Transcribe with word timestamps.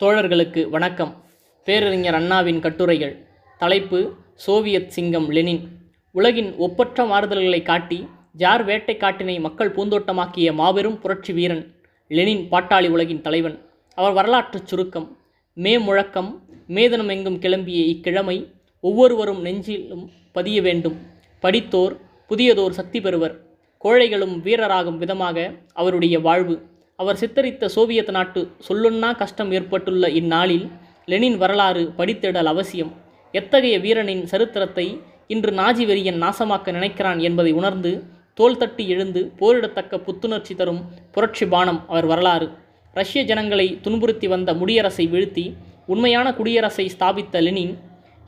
தோழர்களுக்கு 0.00 0.68
வணக்கம். 0.68 1.24
பேரறிஞர் 1.64 2.14
அண்ணாவின் 2.14 2.60
கட்டுரைகள். 2.60 3.26
தலைப்பு 3.58 4.14
சோவியத் 4.34 4.90
சிங்கம் 4.90 5.30
லெனின். 5.30 5.68
உலகின் 6.12 6.56
ஒப்பற்ற 6.56 7.04
மாறுதல்களை 7.04 7.62
காட்டி 7.62 8.08
ஜார் 8.32 8.66
வேட்டைக்காட்டினை 8.66 9.40
மக்கள் 9.40 9.74
பூந்தோட்டமாக்கிய 9.74 10.52
மாபெரும் 10.52 10.98
புரட்சி 10.98 11.32
வீரன் 11.32 11.74
லெனின் 12.08 12.48
பாட்டாளி 12.50 12.88
உலகின் 12.88 13.20
தலைவன். 13.20 13.58
அவர் 13.94 14.12
வரலாற்றுச் 14.12 14.66
சுருக்கம். 14.66 15.18
மே 15.52 15.78
முழக்கம் 15.78 16.42
மேதனம் 16.68 17.10
எங்கும் 17.10 17.40
கிளம்பிய 17.40 17.84
இக்கிழமை 17.86 18.52
ஒவ்வொருவரும் 18.80 19.44
நெஞ்சிலும் 19.44 20.08
பதிய 20.32 20.62
வேண்டும். 20.62 20.96
படித்தோர் 21.40 21.96
புதியதோர் 22.28 22.70
சக்தி 22.70 23.00
பெறுவர். 23.00 23.46
கோழைகளும் 23.84 24.42
வீரராகும் 24.42 24.96
விதமாக 24.96 25.52
அவருடைய 25.72 26.20
வாழ்வு. 26.20 26.62
அவர் 26.98 27.16
சித்தரித்த 27.16 27.64
சோவியத் 27.66 28.10
நாட்டு 28.10 28.40
சொல்லுன்னா 28.68 29.16
கஷ்டம் 29.16 29.50
ஏற்பட்டுள்ள 29.52 30.08
இந்நாளில் 30.10 30.70
லெனின் 31.04 31.36
வரலாறு 31.36 31.82
படித்திடல் 31.98 32.50
அவசியம். 32.52 32.92
எத்தகைய 33.32 33.78
வீரனின் 33.78 34.22
சரித்திரத்தை 34.26 34.86
இன்று 35.26 35.52
நாஜி 35.52 35.84
வெறியன் 35.90 36.22
நாசமாக்க 36.24 36.72
நினைக்கிறான் 36.72 37.20
என்பதை 37.20 37.52
உணர்ந்து 37.52 37.92
தோல் 38.34 38.56
தட்டி 38.56 38.88
எழுந்து 38.88 39.32
போரிடத்தக்க 39.40 39.98
புத்துணர்ச்சி 39.98 40.54
தரும் 40.54 40.80
புரட்சி 41.12 41.46
பானம் 41.46 41.80
அவர் 41.88 42.06
வரலாறு. 42.06 42.48
ரஷ்ய 42.94 43.22
ஜனங்களை 43.24 43.68
துன்புறுத்தி 43.82 44.26
வந்த 44.28 44.50
முடியரசை 44.54 45.06
வீழ்த்தி 45.14 45.46
உண்மையான 45.86 46.26
குடியரசை 46.32 46.88
ஸ்தாபித்த 46.88 47.40
லெனின் 47.40 47.78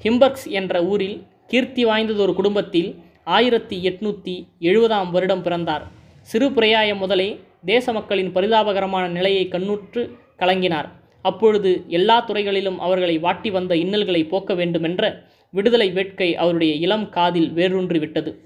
ஹிம்பர்க்ஸ் 0.02 0.48
என்ற 0.60 0.84
ஊரில் 0.84 1.18
கீர்த்தி 1.46 1.84
வாய்ந்ததொரு 1.84 2.34
குடும்பத்தில் 2.34 2.90
ஆயிரத்தி 3.24 3.76
எட்நூற்றி 3.90 4.34
எழுபதாம் 4.60 5.10
வருடம் 5.10 5.42
பிறந்தார். 5.42 5.84
சிறு 6.22 6.52
பிரயாயம் 6.52 6.98
முதலே 6.98 7.30
தேச 7.64 7.92
மக்களின் 7.92 8.34
பரிதாபகரமான 8.34 9.08
நிலையை 9.08 9.48
கண்ணுற்று 9.48 10.18
கலங்கினார். 10.38 10.88
அப்பொழுது 11.22 11.84
எல்லா 11.88 12.20
துறைகளிலும் 12.20 12.80
அவர்களை 12.80 13.18
வாட்டி 13.18 13.50
வந்த 13.50 13.76
இன்னல்களை 13.76 14.24
போக்க 14.24 14.54
வேண்டுமென்ற 14.54 15.22
விடுதலை 15.50 15.90
வேட்கை 15.90 16.36
அவருடைய 16.36 16.74
இளம் 16.74 17.08
காதில் 17.08 17.50
வேரூன்றி 17.52 17.98
விட்டது. 17.98 18.42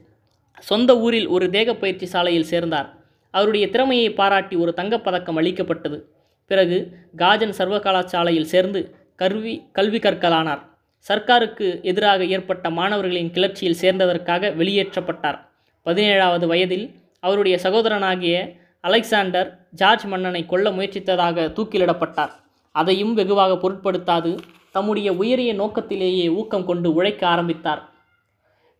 சொந்த 0.58 0.98
ஊரில் 0.98 1.26
ஒரு 1.26 1.50
தேக 1.50 1.74
பயிற்சி 1.74 2.06
சாலையில் 2.06 2.44
சேர்ந்தார். 2.44 2.94
அவருடைய 3.30 3.68
திறமையை 3.68 4.10
பாராட்டி 4.10 4.56
ஒரு 4.56 4.74
தங்கப்பதக்கம் 4.76 5.36
அளிக்கப்பட்டது. 5.36 6.08
பிறகு 6.46 6.96
காஜன் 7.18 7.52
சர்வகலாசாலையில் 7.58 8.50
சேர்ந்து 8.54 8.94
கல்வி 9.16 9.62
கல்வி 9.72 9.98
கற்கலானார். 9.98 10.60
சர்க்காருக்கு 11.08 11.82
எதிராக 11.82 12.24
ஏற்பட்ட 12.24 12.70
மாணவர்களின் 12.70 13.30
கிளர்ச்சியில் 13.30 13.80
சேர்ந்ததற்காக 13.80 14.56
வெளியேற்றப்பட்டார். 14.56 15.38
பதினேழாவது 15.86 16.46
வயதில் 16.46 16.94
அவருடைய 17.20 17.58
சகோதரனாகிய 17.62 18.60
அலெக்சாண்டர் 18.84 19.48
ஜார்ஜ் 19.80 20.04
மன்னனை 20.12 20.40
கொல்ல 20.52 20.66
முயற்சித்ததாக 20.70 21.44
தூக்கிலிடப்பட்டார். 21.56 22.32
அதையும் 22.74 23.12
வெகுவாக 23.18 23.52
பொருட்படுத்தாது 23.62 24.32
தம்முடைய 24.76 25.08
உயரிய 25.20 25.50
நோக்கத்திலேயே 25.60 26.26
ஊக்கம் 26.40 26.66
கொண்டு 26.70 26.88
உழைக்க 26.98 27.22
ஆரம்பித்தார். 27.32 27.82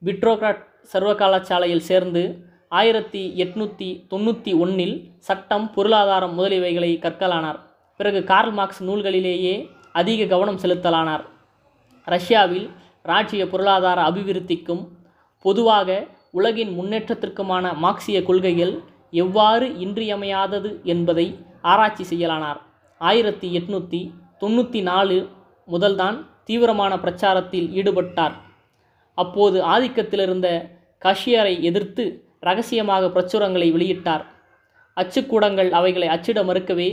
பிட்ரோகிராட் 0.03 0.63
சர்வகலாசாலையில் 0.93 1.87
சேர்ந்து 1.91 2.23
ஆயிரத்தி 2.79 3.23
எட்நூற்றி 3.45 3.89
தொண்ணூற்றி 4.13 4.53
ஒன்றில் 4.65 4.97
சட்டம் 5.29 5.67
பொருளாதாரம் 5.75 6.37
முதலியவைகளை 6.39 6.93
கற்கலானார் 7.05 7.59
பிறகு 8.01 8.21
கார்ல் 8.31 8.55
மார்க்ஸ் 8.59 8.83
நூல்களிலேயே 8.89 9.55
அதிக 10.01 10.27
கவனம் 10.33 10.61
செலுத்தலானார். 10.63 11.25
ரஷ்யாவில் 12.07 12.67
ராஜ்ய 13.11 13.43
பொருளாதார 13.53 13.99
அபிவிருத்திக்கும் 14.11 14.83
பொதுவாக 15.45 15.89
உலகின் 16.39 16.73
முன்னேற்றத்திற்குமான 16.79 17.65
மார்க்சிய 17.85 18.19
கொள்கைகள் 18.29 18.75
எவ்வாறு 19.13 19.67
இன்றியமையாதது 19.85 20.71
என்பதை 20.93 21.27
ஆராய்ச்சி 21.63 22.05
செய்யலானார். 22.11 22.61
ஆயிரத்தி 23.01 23.49
எட்நூற்றி 23.59 24.01
தொண்ணூற்றி 24.43 24.81
நாலு 24.83 25.17
முதல்தான் 25.69 26.17
தீவிரமான 26.45 26.93
பிரச்சாரத்தில் 26.97 27.69
ஈடுபட்டார். 27.79 28.35
அப்போது 29.19 29.59
ஆதிக்கத்திலிருந்த 29.75 30.49
கஷியரை 31.03 31.55
எதிர்த்து 31.69 32.05
ரகசியமாக 32.41 33.11
பிரச்சுரங்களை 33.17 33.69
வெளியிட்டார். 33.77 34.25
அச்சுக்கூடங்கள் 34.97 35.71
அவைகளை 35.71 36.09
அச்சிட 36.09 36.39
மறுக்கவே 36.43 36.91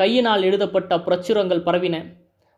கையினால் 0.00 0.42
எழுதப்பட்ட 0.42 0.92
பிரச்சுரங்கள் 0.98 1.64
பரவின. 1.66 1.96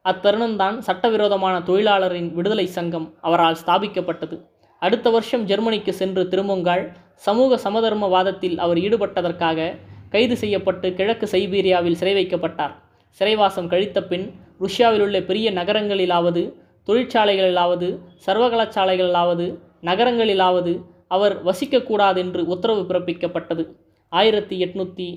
அத்தருணம்தான் 0.04 0.76
சட்டவிரோதமான 0.78 1.54
தொழிலாளரின் 1.68 2.30
விடுதலை 2.32 2.66
சங்கம் 2.76 3.06
அவரால் 3.20 3.60
ஸ்தாபிக்கப்பட்டது. 3.62 4.36
அடுத்த 4.82 5.10
வருஷம் 5.10 5.44
ஜெர்மனிக்கு 5.44 5.92
சென்று 6.00 6.22
திரும்புங்கால் 6.32 6.84
சமூக 7.26 7.58
சமதர்மவாதத்தில் 7.64 8.56
அவர் 8.64 8.78
ஈடுபட்டதற்காக 8.86 9.68
கைது 10.14 10.36
செய்யப்பட்டு 10.42 10.88
கிழக்கு 10.98 11.26
சைபீரியாவில் 11.32 11.98
சிறை 12.00 12.14
வைக்கப்பட்டார். 12.18 12.74
சிறைவாசம் 13.20 13.70
கழித்த 13.72 13.98
பின் 14.10 14.26
ருஷ்யாவிலுள்ள 14.64 15.18
பெரிய 15.28 15.46
நகரங்களிலாவது 15.58 16.42
தொழிற்சாலைகளிலாவது 16.88 17.88
சர்வகலாசாலைகளிலாவது 18.26 19.46
நகரங்களிலாவது 19.88 20.72
அவர் 21.14 21.34
வசிக்கக்கூடாதென்று 21.48 22.42
உத்தரவு 22.54 22.82
பிறப்பிக்கப்பட்டது. 22.90 23.64
ஆயிரத்தி 24.12 24.56
எட்நூற்றி 24.64 25.08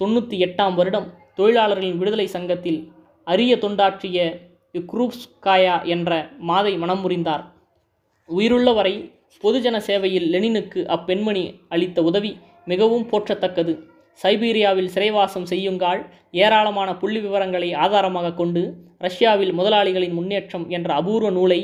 தொண்ணூற்றி 0.00 0.36
எட்டாம் 0.46 0.76
வருடம் 0.80 1.08
தொழிலாளர்களின் 1.38 1.98
விடுதலை 2.00 2.26
சங்கத்தில் 2.36 2.80
அரிய 3.26 3.52
தொண்டாற்றிய 3.64 4.18
யுக்ரூப்ஸ்காயா 4.74 5.76
என்ற 5.94 6.10
மாதை 6.48 6.72
மனம் 6.82 7.02
முறிந்தார். 7.04 7.44
உயிருள்ள 8.28 8.70
வரை 8.78 8.94
பொதுஜன 9.42 9.76
சேவையில் 9.88 10.26
லெனினுக்கு 10.34 10.80
அப்பெண்மணி 10.96 11.44
அளித்த 11.74 12.02
உதவி 12.10 12.32
மிகவும் 12.70 13.06
போற்றத்தக்கது. 13.10 13.74
சைபீரியாவில் 14.22 14.92
சிறைவாசம் 14.94 15.48
செய்யுங்கால் 15.50 16.00
ஏராளமான 16.44 16.90
புள்ளி 17.00 17.20
விவரங்களை 17.26 17.68
ஆதாரமாக 17.84 18.34
கொண்டு 18.40 18.62
ரஷ்யாவில் 19.06 19.52
முதலாளிகளின் 19.58 20.16
முன்னேற்றம் 20.18 20.66
என்ற 20.76 20.88
அபூர்வ 21.00 21.30
நூலை 21.30 21.60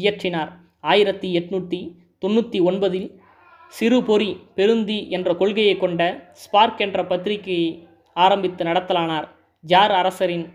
இயற்றினார். 0.00 0.52
ஆயிரத்தி 0.92 1.28
எட்நூற்றி 1.38 1.80
தொண்ணூற்றி 2.24 2.58
ஒன்பதில் 2.68 3.08
சிறு 3.72 3.98
பொறி 4.08 4.30
பெருந்தி 4.58 4.98
என்ற 5.16 5.28
கொள்கையை 5.40 5.74
கொண்ட 5.76 6.02
ஸ்பார்க் 6.42 6.82
என்ற 6.86 6.98
பத்திரிகையை 7.10 7.70
ஆரம்பித்து 8.16 8.62
நடத்தலானார். 8.64 9.26
ஜார் 9.64 9.94
அரசரின் 10.00 10.46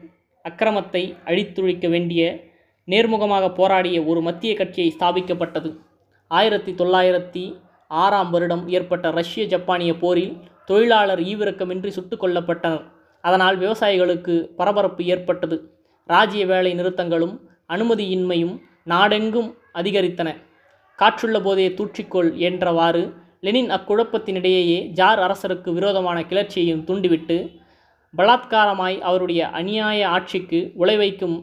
அக்கிரமத்தை 0.45 1.03
அழித்துழிக்க 1.29 1.87
வேண்டிய 1.89 2.21
நேர்முகமாக 2.87 3.45
போராடிய 3.59 3.97
ஒரு 4.11 4.21
மத்திய 4.27 4.51
கட்சியை 4.59 4.89
ஸ்தாபிக்கப்பட்டது. 4.95 5.71
ஆயிரத்தி 6.37 6.71
தொள்ளாயிரத்தி 6.71 7.43
ஆறாம் 7.91 8.29
வருடம் 8.29 8.63
ஏற்பட்ட 8.67 9.05
ரஷ்ய 9.11 9.43
ஜப்பானிய 9.45 9.91
போரில் 10.03 10.33
தொழிலாளர் 10.65 11.21
ஈவிரக்கமின்றி 11.31 11.87
சுட்டுக் 11.87 12.23
கொல்லப்பட்டனர். 12.23 12.83
அதனால் 13.23 13.57
விவசாயிகளுக்கு 13.59 14.35
பரபரப்பு 14.59 15.03
ஏற்பட்டது. 15.05 15.57
ராஜ்ய 16.09 16.45
வேலை 16.45 16.71
நிறுத்தங்களும் 16.73 17.35
அனுமதியின்மையும் 17.69 18.55
நாடெங்கும் 18.83 19.49
அதிகரித்தன. 19.73 20.29
காற்றுள்ள 20.99 21.37
போதே 21.41 21.67
தூற்றிக்கொள் 21.69 22.29
என்றவாறு 22.47 23.03
லெனின் 23.41 23.71
அக்குழப்பத்தினிடையே 23.71 24.79
ஜார் 24.99 25.19
அரசருக்கு 25.19 25.69
விரோதமான 25.73 26.17
கிளர்ச்சியையும் 26.21 26.83
தூண்டிவிட்டு 26.83 27.37
பலாத்காரமாய் 28.13 28.97
அவருடைய 28.99 29.41
அநியாய 29.59 30.01
ஆட்சிக்கு 30.15 30.59
உழைவைக்கும் 30.79 31.37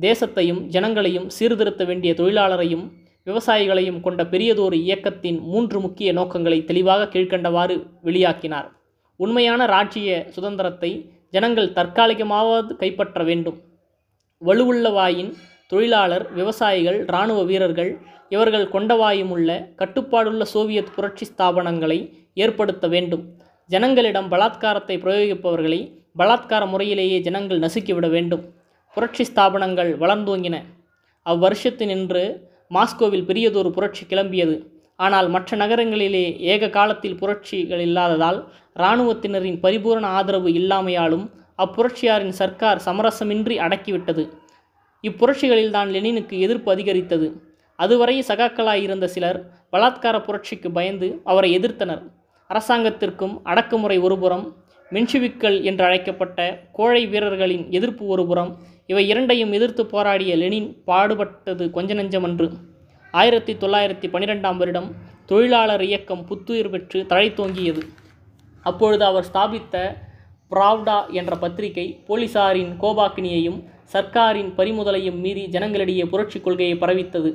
தேசத்தையும் 0.00 0.60
ஜனங்களையும் 0.74 1.28
சீர்திருத்த 1.38 1.82
வேண்டிய 1.84 2.12
தொழிலாளரையும் 2.14 2.84
விவசாயிகளையும் 3.26 4.00
கொண்ட 4.00 4.26
பெரியதொரு 4.26 4.82
இயக்கத்தின் 4.82 5.40
மூன்று 5.40 5.80
முக்கிய 5.80 6.12
நோக்கங்களை 6.12 6.64
தெளிவாக 6.64 7.18
கீழ்கண்டவாறு 7.18 7.86
வெளியாக்கினார். 8.04 8.68
உண்மையான 9.16 9.66
ராஜ்ய 9.66 10.26
சுதந்திரத்தை 10.30 11.12
ஜனங்கள் 11.30 11.72
தற்காலிகமாவது 11.72 12.76
கைப்பற்ற 12.76 13.24
வேண்டும். 13.24 13.58
வலுவுள்ளவாயின் 14.44 15.32
தொழிலாளர் 15.66 16.32
விவசாயிகள் 16.32 17.04
இராணுவ 17.06 17.42
வீரர்கள் 17.42 17.98
இவர்கள் 18.28 18.68
கொண்டவாயுமுள்ள 18.68 19.68
கட்டுப்பாடுள்ள 19.78 20.42
சோவியத் 20.42 20.94
புரட்சி 20.94 21.26
ஸ்தாபனங்களை 21.26 22.12
ஏற்படுத்த 22.34 22.88
வேண்டும். 22.88 23.24
ஜனங்களிடம் 23.70 24.30
பலாத்காரத்தை 24.30 24.96
பிரயோகிப்பவர்களை 24.98 25.98
பலாத்கார 26.18 26.68
முறையிலேயே 26.68 27.20
ஜனங்கள் 27.20 27.58
நசுக்கிவிட 27.58 28.10
வேண்டும். 28.10 28.54
புரட்சி 28.94 29.24
ஸ்தாபனங்கள் 29.24 29.90
வளர்ந்தோங்கின. 29.98 30.56
அவ்வருஷத்தினின்று 31.26 32.52
மாஸ்கோவில் 32.70 33.26
பெரியதொரு 33.30 33.70
புரட்சி 33.70 34.04
கிளம்பியது. 34.08 34.56
ஆனால் 34.96 35.28
மற்ற 35.28 35.56
நகரங்களிலே 35.56 36.24
ஏக 36.52 36.68
காலத்தில் 36.68 37.16
புரட்சிகள் 37.16 37.82
இல்லாததால் 37.86 38.38
இராணுவத்தினரின் 38.76 39.58
பரிபூரண 39.64 40.06
ஆதரவு 40.18 40.50
இல்லாமையாலும் 40.60 41.24
அப்புரட்சியாரின் 41.64 42.36
சர்க்கார் 42.40 42.80
சமரசமின்றி 42.86 43.56
அடக்கிவிட்டது. 43.66 44.24
இப்புரட்சிகளில் 45.04 45.70
தான் 45.70 45.90
லெனினுக்கு 45.90 46.34
எதிர்ப்பு 46.38 46.68
அதிகரித்தது. 46.72 47.28
அதுவரை 47.78 48.16
சகாக்களாயிருந்த 48.28 49.06
சிலர் 49.14 49.38
பலாத்கார 49.72 50.16
புரட்சிக்கு 50.20 50.68
பயந்து 50.72 51.08
அவரை 51.24 51.50
எதிர்த்தனர். 51.58 52.02
அரசாங்கத்திற்கும் 52.50 53.34
அடக்குமுறை 53.42 53.98
ஒருபுறம் 53.98 54.44
மென்ஷுவிக்கள் 54.90 55.56
என்று 55.62 55.84
அழைக்கப்பட்ட 55.84 56.38
கோழை 56.72 57.02
வீரர்களின் 57.06 57.64
எதிர்ப்பு 57.70 58.04
ஒருபுறம் 58.06 58.50
இவை 58.86 59.08
இரண்டையும் 59.08 59.52
எதிர்த்து 59.52 59.86
போராடிய 59.86 60.36
லெனின் 60.36 60.82
பாடுபட்டது 60.86 61.70
கொஞ்ச 61.70 61.94
நெஞ்சமன்று 61.94 62.46
ஆயிரத்தி 63.10 63.52
தொள்ளாயிரத்தி 63.54 64.06
பன்னிரெண்டாம் 64.12 64.56
வருடம் 64.56 64.88
தொழிலாளர் 65.26 65.82
இயக்கம் 65.82 66.24
புத்துயிர் 66.24 66.70
பெற்று 66.70 67.02
தழைத்தோங்கியது 67.02 67.82
அப்பொழுது 68.60 69.04
அவர் 69.04 69.28
ஸ்தாபித்த 69.32 69.96
பிராவ்டா 70.50 71.10
என்ற 71.10 71.36
பத்திரிகை 71.36 71.86
போலீசாரின் 72.08 72.72
கோபாக்கினியையும் 72.80 73.58
சர்க்காரின் 73.92 74.50
பறிமுதலையும் 74.56 75.18
மீறி 75.18 75.44
ஜனங்களிடையே 75.46 76.04
புரட்சிக் 76.06 76.44
கொள்கையை 76.44 76.76
பரவித்தது. 76.78 77.30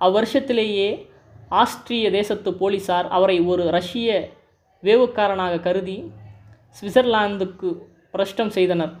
அவ்வருஷத்திலேயே 0.00 0.88
ஆஸ்திரிய 1.50 2.10
தேசத்து 2.10 2.54
போலீசார் 2.54 3.08
அவரை 3.08 3.40
ஒரு 3.40 3.70
ரஷ்ய 3.70 4.30
வேவுக்காரனாக 4.82 5.60
கருதி 5.60 5.96
சுவிட்சர்லாந்துக்கு 6.76 7.70
பிரஷ்டம் 8.10 8.50
செய்தனர். 8.50 8.92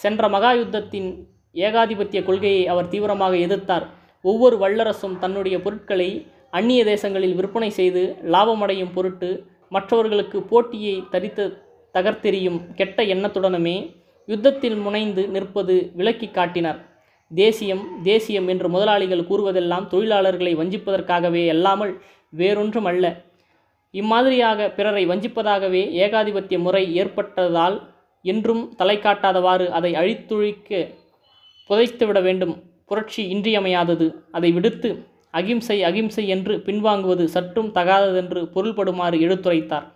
சென்ற 0.00 0.28
மகா 0.28 0.50
யுத்தத்தின் 0.52 1.08
ஏகாதிபத்திய 1.54 2.20
கொள்கையை 2.24 2.62
அவர் 2.72 2.90
தீவிரமாக 2.92 3.34
எதிர்த்தார். 3.46 3.86
ஒவ்வொரு 4.24 4.56
வல்லரசும் 4.62 5.16
தன்னுடைய 5.18 5.56
பொருட்களை 5.62 6.10
அந்நிய 6.50 6.80
தேசங்களில் 6.84 7.34
விற்பனை 7.34 7.70
செய்து 7.70 8.02
லாபமடையும் 8.34 8.94
பொருட்டு 8.94 9.28
மற்றவர்களுக்கு 9.68 10.38
போட்டியை 10.42 10.96
தரித்து 11.10 11.44
தகர்த்தெறியும் 11.94 12.58
கெட்ட 12.74 13.02
எண்ணத்துடனுமே 13.14 13.76
யுத்தத்தில் 14.28 14.76
முனைந்து 14.76 15.22
நிற்பது 15.28 15.74
விலக்கி 15.98 16.28
காட்டினார். 16.30 16.80
தேசியம் 17.30 17.84
தேசியம் 18.02 18.48
என்று 18.52 18.68
முதலாளிகள் 18.68 19.28
கூறுவதெல்லாம் 19.30 19.86
தொழிலாளர்களை 19.92 20.52
வஞ்சிப்பதற்காகவே 20.60 21.44
அல்லாமல் 21.54 21.92
வேறொன்றும் 22.32 22.88
அல்ல 22.90 23.06
இம்மாதிரியாக 23.94 24.68
பிறரை 24.76 25.04
வஞ்சிப்பதாகவே 25.06 25.82
ஏகாதிபத்திய 26.04 26.58
முறை 26.66 26.84
ஏற்பட்டதால் 27.00 27.76
என்றும் 28.22 28.74
தலை 28.76 28.96
காட்டாதவாறு 28.96 29.68
அதை 29.68 29.94
அழித்துழிக்க 29.94 30.88
புதைத்துவிட 31.70 32.22
வேண்டும். 32.22 32.54
புரட்சி 32.86 33.22
இன்றியமையாதது. 33.34 34.06
அதை 34.30 34.52
விடுத்து 34.52 35.10
அகிம்சை 35.30 35.84
அகிம்சை 35.84 36.28
என்று 36.28 36.54
பின்வாங்குவது 36.58 37.24
சற்றும் 37.24 37.70
தகாததென்று 37.74 38.40
பொருள்படுமாறு 38.54 39.18
எடுத்துரைத்தார். 39.26 39.86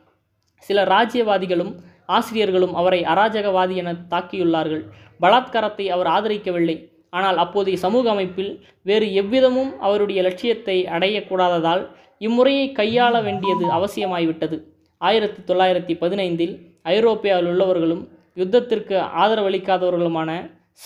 சில 0.57 0.85
ராஜ்யவாதிகளும் 0.85 1.73
ஆசிரியர்களும் 2.07 2.75
அவரை 2.75 3.03
அராஜகவாதி 3.03 3.75
என 3.75 3.93
தாக்கியுள்ளார்கள். 4.11 4.85
பலாத்காரத்தை 5.21 5.87
அவர் 5.89 6.07
ஆதரிக்கவில்லை. 6.07 6.77
ஆனால் 7.11 7.37
அப்போதைய 7.37 7.77
சமூக 7.77 8.11
அமைப்பில் 8.11 8.65
வேறு 8.83 9.07
எவ்விதமும் 9.23 9.71
அவருடைய 9.79 10.23
லட்சியத்தை 10.23 10.85
அடையக்கூடாததால் 10.85 11.83
இம்முறையை 12.19 12.73
கையாள 12.73 13.23
வேண்டியது 13.23 13.67
அவசியமாய்விட்டது. 13.71 14.57
ஆயிரத்தி 14.99 15.55
தொள்ளாயிரத்தி 15.55 15.95
பதினைந்தில் 16.03 16.55
ஐரோப்பியாவில் 16.85 17.49
உள்ளவர்களும் 17.53 18.03
யுத்தத்திற்கு 18.37 18.97
ஆதரவளிக்காதவர்களுமான 19.23 20.31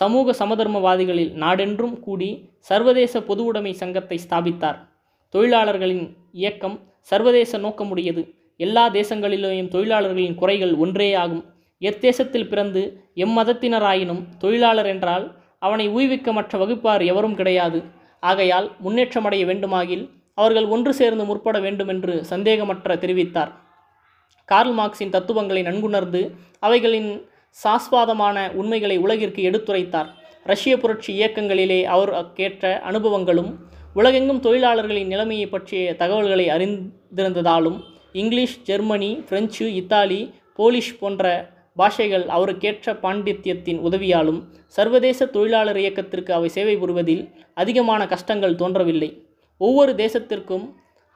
சமூக 0.00 0.34
சமதர்மவாதிகளில் 0.40 1.32
நாடென்றும் 1.42 1.96
கூடி 2.00 2.30
சர்வதேச 2.58 3.20
பொதுவுடைமை 3.20 3.72
சங்கத்தை 3.72 4.16
ஸ்தாபித்தார். 4.24 4.78
தொழிலாளர்களின் 5.34 6.04
இயக்கம் 6.32 6.76
சர்வதேச 7.10 7.58
நோக்கமுடையது. 7.58 8.22
எல்லா 8.60 8.84
தேசங்களிலேயும் 8.90 9.72
தொழிலாளர்களின் 9.74 10.34
குறைகள் 10.34 10.74
ஒன்றேயாகும் 10.74 11.44
எத்தேசத்தில் 11.82 12.48
பிறந்து 12.48 12.82
எம்மதத்தினராயினும் 13.16 14.22
தொழிலாளர் 14.38 14.86
என்றால் 14.86 15.26
அவனை 15.58 15.86
ஊய்விக்க 15.88 16.32
மற்ற 16.32 16.52
வகுப்பார் 16.58 17.02
எவரும் 17.12 17.34
கிடையாது. 17.34 17.78
ஆகையால் 18.22 18.68
முன்னேற்றமடைய 18.84 19.42
வேண்டுமாகில் 19.50 20.04
அவர்கள் 20.34 20.66
ஒன்று 20.74 20.92
சேர்ந்து 20.94 21.24
முற்பட 21.24 21.56
வேண்டுமென்று 21.60 22.14
சந்தேகமற்ற 22.30 22.96
தெரிவித்தார். 23.04 23.52
கார்ல் 24.48 24.74
மார்க்சின் 24.78 25.14
தத்துவங்களை 25.16 25.62
நன்குணர்ந்து 25.62 26.20
அவைகளின் 26.58 27.10
சாஸ்வாதமான 27.56 28.36
உண்மைகளை 28.52 28.96
உலகிற்கு 28.98 29.42
எடுத்துரைத்தார். 29.50 30.08
ரஷ்ய 30.44 30.78
புரட்சி 30.78 31.10
இயக்கங்களிலே 31.20 31.80
அவர் 31.84 32.32
கேட்ட 32.32 32.82
அனுபவங்களும் 32.90 33.50
உலகெங்கும் 33.94 34.40
தொழிலாளர்களின் 34.40 35.06
நிலைமையை 35.06 35.46
பற்றிய 35.46 35.94
தகவல்களை 35.94 36.46
அறிந்திருந்ததாலும் 36.48 37.78
English 38.12 38.58
Germany 38.62 39.10
French 39.28 39.74
Italy 39.74 40.20
Polish 40.58 40.96
போன்ற 41.00 41.24
பாஷைகள் 41.76 42.24
அவருக்கேற்ற 42.26 42.94
பாண்டித்யத்தின் 43.02 43.78
உதவியாலும் 43.88 44.40
சர்வதேச 44.66 45.26
தொழிலாளர் 45.26 45.78
இயக்கத்திற்கு 45.78 46.32
அவை 46.32 46.48
சேவை 46.48 46.76
புரிவதில் 46.76 47.22
அதிகமான 47.54 48.06
கஷ்டங்கள் 48.06 48.54
தோன்றவில்லை. 48.54 49.10
ஒவ்வொரு 49.60 49.92
தேசத்திற்கும் 49.92 50.64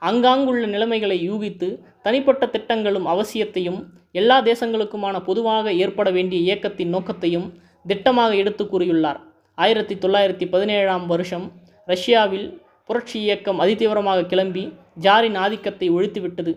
அங்காங்குள்ள 0.09 0.65
நிலைமைகளை 0.75 1.17
யூகித்து 1.29 1.67
தனிப்பட்ட 2.05 2.45
திட்டங்களும் 2.55 3.07
அவசியத்தையும் 3.13 3.79
எல்லா 4.21 4.37
தேசங்களுக்குமான 4.49 5.15
பொதுவாக 5.23 5.73
ஏற்பட 5.83 6.09
வேண்டிய 6.17 6.39
இயக்கத்தின் 6.47 6.93
நோக்கத்தையும் 6.95 7.47
திட்டமாக 7.87 8.31
எடுத்து 8.41 8.63
கூறியுள்ளார். 8.63 9.19
ஆயிரத்தி 9.63 9.95
தொள்ளாயிரத்தி 9.95 10.45
பதினேழாம் 10.53 11.05
வருஷம் 11.13 11.45
ரஷ்யாவில் 11.91 12.47
புரட்சி 12.87 13.17
இயக்கம் 13.25 13.59
அதிதீவிரமாக 13.63 14.25
கிளம்பி 14.31 14.63
ஜாரின் 15.05 15.37
ஆதிக்கத்தை 15.43 15.87
ஒழித்துவிட்டது. 15.95 16.53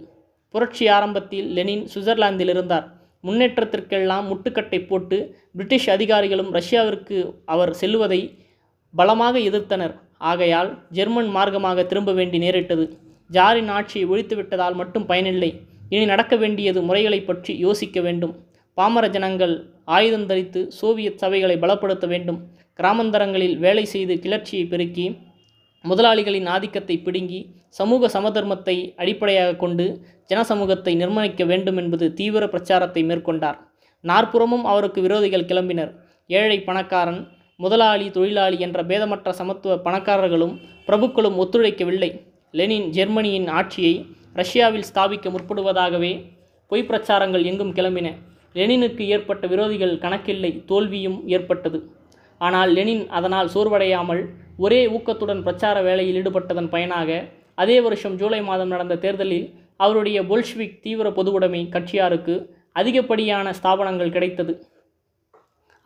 புரட்சி 0.54 0.84
ஆரம்பத்தில் 0.96 1.48
லெனின் 1.56 1.84
சுவிட்சர்லாந்தில் 1.94 2.52
இருந்தார். 2.54 2.86
முன்னேற்றத்திற்கெல்லாம் 3.26 4.26
முட்டுக்கட்டை 4.30 4.80
போட்டு 4.86 5.16
பிரிட்டிஷ் 5.56 5.88
அதிகாரிகளும் 5.96 6.50
ரஷ்யாவிற்கு 6.58 7.16
அவர் 7.54 7.72
செல்லுவதை 7.80 8.20
பலமாக 8.94 9.38
எதிர்த்தனர். 9.48 9.94
ஆகையால் 10.30 10.70
ஜெர்மன் 10.90 11.30
மார்க்கமாக 11.36 11.86
திரும்ப 11.86 12.12
வேண்டி 12.12 12.38
நேரிட்டது. 12.38 12.86
ஜாரின் 13.30 13.68
ஆட்சியை 13.68 14.08
ஒழித்துவிட்டதால் 14.08 14.74
மட்டும் 14.74 15.06
பயனில்லை. 15.06 15.60
இனி 15.88 16.04
நடக்க 16.04 16.36
வேண்டியது 16.36 16.82
முறைகளை 16.82 17.20
பற்றி 17.20 17.58
யோசிக்க 17.58 18.00
வேண்டும். 18.00 18.34
பாமர 18.74 19.08
ஜனங்கள் 19.08 19.54
ஆயுதம் 19.84 20.26
தரித்து 20.26 20.60
சோவியத் 20.70 21.20
சபைகளை 21.22 21.56
பலப்படுத்த 21.58 22.06
வேண்டும். 22.06 22.40
கிராமந்தரங்களில் 22.78 23.56
வேலை 23.58 23.84
செய்து 23.84 24.18
கிளர்ச்சியை 24.18 24.66
பெருக்கி 24.66 25.06
முதலாளிகளின் 25.84 26.46
ஆதிக்கத்தை 26.46 26.98
பிடுங்கி 26.98 27.40
சமூக 27.68 28.20
சமதர்மத்தை 28.20 28.94
அடிப்படையாக 28.96 29.56
கொண்டு 29.56 30.00
ஜனசமூகத்தை 30.28 30.92
நிர்மணிக்க 30.96 31.46
வேண்டும் 31.46 31.76
என்பது 31.76 32.12
தீவிர 32.12 32.48
பிரச்சாரத்தை 32.48 33.04
மேற்கொண்டார். 33.04 33.58
நாற்புறமும் 34.00 34.64
அவருக்கு 34.64 35.00
விரோதிகள் 35.02 35.48
கிளம்பினர். 35.50 35.92
ஏழை 36.26 36.60
பணக்காரன் 36.62 37.28
முதலாளி 37.56 38.10
தொழிலாளி 38.10 38.58
என்ற 38.60 38.82
பேதமற்ற 38.82 39.30
சமத்துவ 39.30 39.76
பணக்காரர்களும் 39.76 40.54
பிரபுக்களும் 40.86 41.38
ஒத்துழைக்கவில்லை. 41.44 42.10
லெனின் 42.54 42.86
ஜெர்மனியின் 42.96 43.48
ஆட்சியை 43.58 43.94
ரஷ்யாவில் 44.40 44.86
ஸ்தாபிக்க 44.90 45.26
முற்படுவதாகவே 45.34 46.12
பொய் 46.70 46.86
பிரச்சாரங்கள் 46.88 47.44
எங்கும் 47.50 47.72
கிளம்பின. 47.78 48.08
லெனினுக்கு 48.54 49.02
ஏற்பட்ட 49.14 49.44
விரோதிகள் 49.52 49.94
கணக்கில்லை 50.04 50.50
தோல்வியும் 50.70 51.18
ஏற்பட்டது. 51.36 51.78
ஆனால் 52.40 52.70
லெனின் 52.76 53.04
அதனால் 53.18 53.48
சோர்வடையாமல் 53.54 54.22
ஒரே 54.64 54.80
ஊக்கத்துடன் 54.96 55.42
பிரச்சார 55.46 55.76
வேலையில் 55.88 56.18
ஈடுபட்டதன் 56.20 56.70
பயனாக 56.74 57.10
அதே 57.62 57.76
வருஷம் 57.86 58.16
ஜூலை 58.20 58.40
மாதம் 58.48 58.72
நடந்த 58.74 58.98
தேர்தலில் 59.04 59.46
அவருடைய 59.84 60.18
போல்ஷ்விக் 60.30 60.80
தீவிர 60.84 61.08
பொதுவுடைமை 61.18 61.62
கட்சியாருக்கு 61.74 62.34
அதிகப்படியான 62.80 63.52
ஸ்தாபனங்கள் 63.58 64.14
கிடைத்தது. 64.16 64.52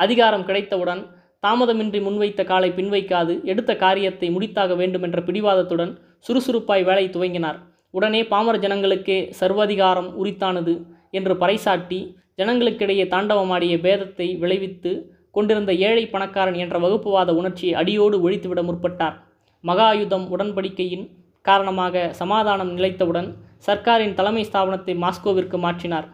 அதிகாரம் 0.01 0.47
கிடைத்தவுடன் 0.49 1.03
தாமதமின்றி 1.47 2.01
முன்வைத்த 2.07 2.43
காலை 2.45 2.71
பின்வைக்காது 2.71 3.35
எடுத்த 3.53 3.73
காரியத்தை 3.85 4.29
முடித்தாக 4.35 4.77
வேண்டுமென்ற 4.81 5.21
பிடிவாதத்துடன் 5.29 5.93
சுறுசுறுப்பாய் 6.27 6.85
வேலை 6.89 7.07
துவங்கினார். 7.15 7.59
உடனே 7.97 8.21
பாமர 8.33 8.57
ஜனங்களுக்கே 8.65 9.19
சர்வாதிகாரம் 9.41 10.11
உரித்தானது 10.21 10.75
என்று 11.19 11.35
பறைசாட்டி 11.43 12.01
ஜனங்களுக்கிடையே 12.41 13.05
தாண்டவமாடிய 13.15 13.75
பேதத்தை 13.87 14.29
விளைவித்து 14.43 14.93
கொண்டிருந்த 15.37 15.73
ஏழை 15.89 16.05
பணக்காரன் 16.15 16.59
என்ற 16.65 16.77
வகுப்புவாத 16.85 17.31
உணர்ச்சியை 17.41 17.75
அடியோடு 17.81 18.17
ஒழித்துவிட 18.27 18.61
முற்பட்டார். 18.69 19.17
மகாயுதம் 19.65 20.27
உடன்படிக்கையின் 20.35 21.05
காரணமாக 21.45 22.05
சமாதானம் 22.21 22.73
நிலைத்தவுடன் 22.77 23.29
சர்க்காரின் 23.67 24.17
தலைமை 24.19 24.43
ஸ்தாபனத்தை 24.49 24.95
மாஸ்கோவிற்கு 25.05 25.59
மாற்றினார். 25.67 26.09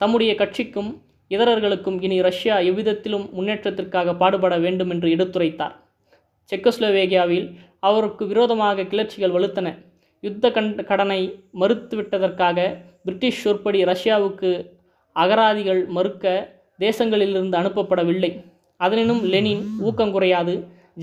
தம்முடைய 0.00 0.32
கட்சிக்கும் 0.40 0.90
இதரர்களுக்கும் 1.30 1.98
இனி 2.06 2.16
ரஷ்யா 2.28 2.56
எவ்விதத்திலும் 2.70 3.26
முன்னேற்றத்திற்காக 3.36 4.14
பாடுபட 4.22 4.54
வேண்டும் 4.64 4.90
என்று 4.94 5.08
எடுத்துரைத்தார். 5.14 5.74
செக்கோஸ்லோவேகியாவில் 6.52 7.46
அவருக்கு 7.88 8.24
விரோதமாக 8.30 8.86
கிளர்ச்சிகள் 8.92 9.34
வலுத்தன. 9.36 9.68
யுத்த 10.26 10.50
கண் 10.56 10.70
கடனை 10.90 11.20
மறுத்துவிட்டதற்காக 11.60 12.58
பிரிட்டிஷ் 13.04 13.42
சொற்படி 13.44 13.80
ரஷ்யாவுக்கு 13.90 14.50
அகராதிகள் 15.16 15.82
மறுக்க 15.96 16.24
தேசங்களிலிருந்து 16.84 17.56
அனுப்பப்படவில்லை. 17.62 18.30
அதனினும் 18.80 19.22
லெனின் 19.32 19.64
ஊக்கம் 19.88 20.14
குறையாது. 20.14 20.54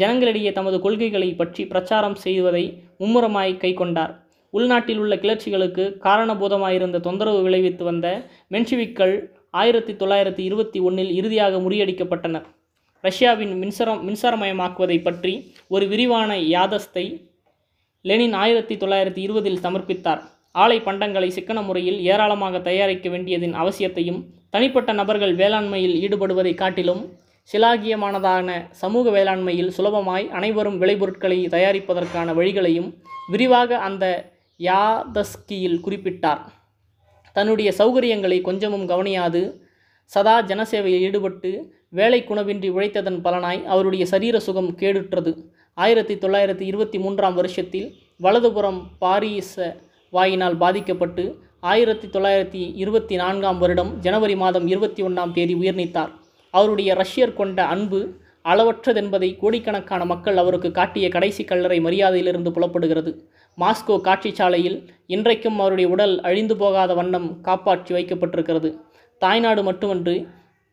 ஜனங்களிடையே 0.02 0.52
தமது 0.58 0.78
கொள்கைகளை 0.86 1.30
பற்றி 1.42 1.64
பிரச்சாரம் 1.72 2.18
செய்வதை 2.26 2.64
மும்முரமாய் 3.00 3.54
கைக்கொண்டார். 3.64 4.14
உள்நாட்டில் 4.54 5.00
உள்ள 5.04 5.16
கிளர்ச்சிகளுக்கு 5.24 5.84
காரணபூதமாயிருந்த 6.08 7.00
தொந்தரவு 7.08 7.42
விளைவித்து 7.48 7.84
வந்த 7.90 8.08
மென்ஷிவிக்கள் 8.54 9.16
ஆயிரத்தி 9.62 9.94
தொள்ளாயிரத்தி 9.94 10.44
இருபத்தி 10.50 10.80
ஒன்றில் 10.88 11.12
இறுதியாக 11.20 11.60
முறியடிக்கப்பட்டனர். 11.66 12.48
ரஷ்யாவின் 13.02 13.58
மின்சாரம் 13.58 14.02
மின்சாரமயமாக்குவதை 14.08 15.02
பற்றி 15.02 15.56
ஒரு 15.68 15.88
விரிவான 15.88 16.38
யாதஸ்தை 16.38 17.30
லெனின் 18.02 18.34
ஆயிரத்தி 18.34 18.76
தொள்ளாயிரத்தி 18.76 19.18
இருபதில் 19.18 19.60
சமர்ப்பித்தார். 19.60 20.22
ஆலை 20.52 20.80
பண்டங்களை 20.80 21.28
சிக்கன 21.28 21.62
முறையில் 21.62 22.00
ஏராளமாக 22.04 22.60
தயாரிக்க 22.60 23.10
வேண்டியதின் 23.10 23.54
அவசியத்தையும் 23.54 24.26
தனிப்பட்ட 24.50 24.94
நபர்கள் 24.94 25.36
வேளாண்மையில் 25.36 25.96
ஈடுபடுவதை 26.06 26.56
காட்டிலும் 26.56 27.20
சிலாகியமானதான 27.54 28.68
சமூக 28.72 29.10
வேளாண்மையில் 29.10 29.72
சுலபமாய் 29.78 30.30
அனைவரும் 30.30 30.82
விளைபொருட்களை 30.82 31.48
தயாரிப்பதற்கான 31.48 32.34
வழிகளையும் 32.34 32.94
விரிவாக 33.28 33.78
அந்த 33.78 34.34
யாதஸ்கியில் 34.56 35.82
குறிப்பிட்டார். 35.86 36.42
தன்னுடைய 37.34 37.74
சௌகரியங்களை 37.78 38.42
கொஞ்சமும் 38.42 38.88
கவனியாது. 38.88 39.61
சதா 40.12 40.36
ஜனசேவையில் 40.50 41.04
ஈடுபட்டு 41.08 41.50
வேலை 42.00 42.20
குணவின்றி 42.30 42.70
உழைத்ததன் 42.76 43.20
பலனாய் 43.26 43.62
அவருடைய 43.74 44.04
சரீர 44.14 44.36
சுகம் 44.48 44.72
கேடுற்றது. 44.82 45.32
ஆயிரத்தி 45.78 46.16
தொள்ளாயிரத்தி 46.24 46.66
இருபத்தி 46.72 46.98
மூன்றாம் 47.04 47.36
வருஷத்தில் 47.40 47.88
வலதுபுறம் 48.26 48.82
பாரிச 49.04 49.56
வாயினால் 50.14 50.58
பாதிக்கப்பட்டு 50.64 51.24
ஆயிரத்தி 51.72 52.08
தொள்ளாயிரத்தி 52.16 52.62
இருபத்தி 52.84 53.16
நான்காம் 53.22 53.60
வருடம் 53.64 53.92
ஜனவரி 54.06 54.36
மாதம் 54.44 54.68
இருபத்தி 54.74 55.02
ஒன்றாம் 55.08 55.34
தேதி 55.38 55.56
உயிர்நீத்தார் 55.62 56.12
அவருடைய 56.54 56.92
ரஷ்யர் 57.02 57.38
கொண்ட 57.40 57.62
அன்பு 57.74 58.00
அளவற்றதென்பதை 58.52 59.30
கோடிக்கணக்கான 59.42 60.06
மக்கள் 60.12 60.38
அவருக்கு 60.44 60.70
காட்டிய 60.80 61.08
கடைசி 61.16 61.44
கல்லறை 61.44 61.80
மரியாதையிலிருந்து 61.88 62.52
புலப்படுகிறது. 62.56 63.12
மாஸ்கோ 63.58 63.96
காட்சி 64.08 64.32
சாலையில் 64.40 64.78
இன்றைக்கும் 65.16 65.60
அவருடைய 65.60 65.88
உடல் 65.96 66.16
அழிந்து 66.30 66.56
போகாத 66.62 66.94
வண்ணம் 67.00 67.30
காப்பாற்றி 67.48 67.92
வைக்கப்பட்டிருக்கிறது. 67.96 68.72
தாய்நாடு 69.24 69.62
மட்டுமன்று 69.64 70.16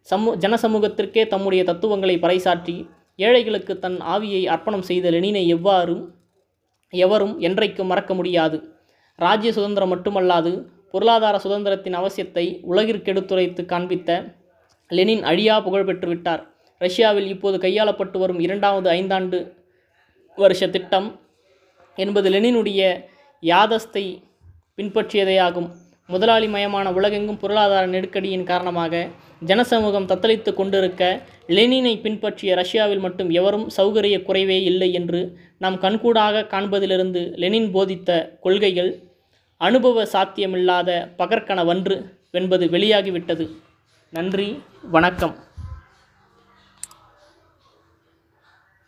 சமூ 0.09 0.31
ஜனசமூகத்திற்கே 0.43 1.23
தம்முடைய 1.33 1.63
தத்துவங்களை 1.71 2.17
பறைசாற்றி 2.19 2.77
ஏழைகளுக்கு 3.19 3.75
தன் 3.79 3.99
ஆவியை 4.15 4.43
அர்ப்பணம் 4.55 4.87
செய்த 4.89 5.07
லெனினை 5.11 5.43
எவ்வாறும் 5.55 6.05
எவரும் 6.93 7.35
என்றைக்கும் 7.41 7.91
மறக்க 7.93 8.13
முடியாது. 8.15 8.59
ராஜ்ய 9.19 9.51
சுதந்திரம் 9.53 9.93
மட்டுமல்லாது 9.93 10.53
பொருளாதார 10.91 11.37
சுதந்திரத்தின் 11.45 11.97
அவசியத்தை 12.01 12.45
உலகிற்கெடுத்துரைத்து 12.71 13.63
காண்பித்த 13.73 14.11
லெனின் 14.91 15.25
அழியா 15.31 15.57
புகழ் 15.61 15.89
பெற்றுவிட்டார் 15.89 16.43
ரஷ்யாவில் 16.81 17.29
இப்போது 17.35 17.57
கையாளப்பட்டு 17.59 18.17
வரும் 18.19 18.41
இரண்டாவது 18.41 18.89
ஐந்தாண்டு 18.91 19.39
வருஷ 20.39 20.63
திட்டம் 20.69 21.09
என்பது 21.97 22.29
லெனினுடைய 22.31 22.81
யாதஸ்தை 23.43 24.05
பின்பற்றியதேயாகும். 24.79 25.69
முதலாளிமயமான 26.09 26.93
உலகெங்கும் 26.93 27.39
பொருளாதார 27.39 27.87
நெருக்கடியின் 27.87 28.45
காரணமாக 28.45 29.09
ஜனசமூகம் 29.47 30.07
தத்தளித்து 30.07 30.55
கொண்டிருக்க 30.55 31.03
லெனினை 31.47 31.93
பின்பற்றிய 32.01 32.55
ரஷ்யாவில் 32.55 32.99
மட்டும் 32.99 33.31
எவரும் 33.31 33.67
சௌகரிய 33.77 34.17
குறைவே 34.29 34.59
இல்லை 34.71 34.93
என்று 34.93 35.21
நாம் 35.59 35.79
கண்கூடாக 35.79 36.47
காண்பதிலிருந்து 36.55 37.23
லெனின் 37.35 37.71
போதித்த 37.71 38.39
கொள்கைகள் 38.41 38.91
அனுபவ 39.57 40.07
சாத்தியமில்லாத 40.13 40.91
பகற்கனவன்று 41.19 41.99
என்பது 42.31 42.67
வெளியாகிவிட்டது. 42.67 43.47
நன்றி 44.13 44.49
வணக்கம். 44.91 45.48